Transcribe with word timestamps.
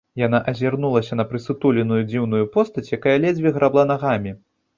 Яна 0.19 0.37
азірнулася 0.51 1.17
на 1.19 1.25
прысутуленую 1.33 1.99
дзіўную 2.09 2.43
постаць, 2.57 2.85
якая 2.99 3.15
ледзьве 3.27 3.53
грабла 3.61 3.87
нагамі. 3.93 4.37